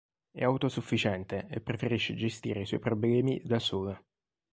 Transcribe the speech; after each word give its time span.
È 0.31 0.43
autosufficiente 0.43 1.45
e 1.47 1.59
preferisce 1.61 2.15
gestire 2.15 2.61
i 2.61 2.65
suoi 2.65 2.79
problemi 2.79 3.39
da 3.45 3.59
sola. 3.59 4.03